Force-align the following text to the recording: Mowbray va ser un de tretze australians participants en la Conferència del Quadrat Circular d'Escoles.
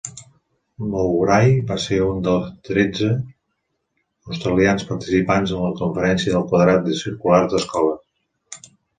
Mowbray 0.91 1.49
va 1.71 1.75
ser 1.81 1.97
un 2.05 2.23
de 2.27 2.31
tretze 2.69 3.09
australians 4.31 4.85
participants 4.93 5.53
en 5.57 5.61
la 5.65 5.69
Conferència 5.81 6.33
del 6.37 6.47
Quadrat 6.53 6.89
Circular 7.03 7.43
d'Escoles. 7.53 8.71